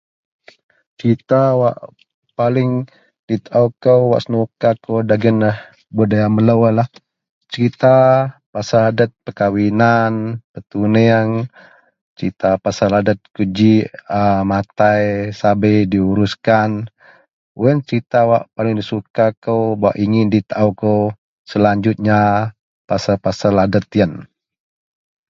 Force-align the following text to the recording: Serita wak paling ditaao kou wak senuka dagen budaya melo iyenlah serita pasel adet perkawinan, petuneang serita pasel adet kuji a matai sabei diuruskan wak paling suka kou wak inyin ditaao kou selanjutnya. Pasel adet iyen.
Serita 0.97 1.41
wak 1.61 1.77
paling 2.37 2.71
ditaao 3.27 3.67
kou 3.83 4.01
wak 4.11 4.21
senuka 4.23 4.69
dagen 5.09 5.39
budaya 5.95 6.27
melo 6.35 6.53
iyenlah 6.61 6.87
serita 7.51 7.95
pasel 8.53 8.81
adet 8.89 9.11
perkawinan, 9.23 10.13
petuneang 10.51 11.29
serita 12.15 12.49
pasel 12.63 12.91
adet 12.99 13.19
kuji 13.35 13.73
a 14.19 14.21
matai 14.51 15.03
sabei 15.39 15.77
diuruskan 15.91 16.69
wak 18.31 18.43
paling 18.55 18.77
suka 18.89 19.25
kou 19.43 19.61
wak 19.81 19.95
inyin 20.03 20.27
ditaao 20.33 20.69
kou 20.81 20.99
selanjutnya. 21.49 22.19
Pasel 23.25 23.55
adet 23.65 23.85
iyen. 23.97 24.11